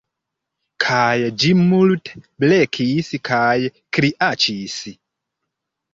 [0.85, 1.11] Kaj
[1.43, 3.53] ĝi multe blekis kaj
[3.99, 4.79] kriaĉis